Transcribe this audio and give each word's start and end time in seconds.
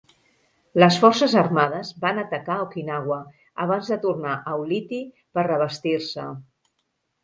Les 0.83 0.95
forces 1.03 1.35
armades 1.41 1.91
van 2.07 2.23
atacar 2.23 2.57
Okinawa 2.65 3.21
abans 3.67 3.95
de 3.95 4.01
tornar 4.09 4.35
a 4.41 4.59
Ulithi 4.67 5.07
per 5.19 5.49
reabastir-se. 5.53 6.31